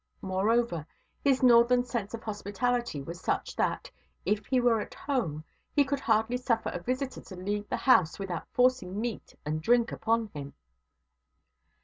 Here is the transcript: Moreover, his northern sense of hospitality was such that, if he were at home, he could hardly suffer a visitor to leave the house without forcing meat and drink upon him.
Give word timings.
Moreover, 0.23 0.87
his 1.23 1.43
northern 1.43 1.83
sense 1.83 2.15
of 2.15 2.23
hospitality 2.23 3.03
was 3.03 3.21
such 3.21 3.55
that, 3.55 3.91
if 4.25 4.47
he 4.47 4.59
were 4.59 4.81
at 4.81 4.95
home, 4.95 5.43
he 5.75 5.85
could 5.85 5.99
hardly 5.99 6.37
suffer 6.37 6.69
a 6.69 6.81
visitor 6.81 7.21
to 7.21 7.35
leave 7.35 7.69
the 7.69 7.77
house 7.77 8.17
without 8.17 8.47
forcing 8.51 8.99
meat 8.99 9.35
and 9.45 9.61
drink 9.61 9.91
upon 9.91 10.31
him. 10.33 10.55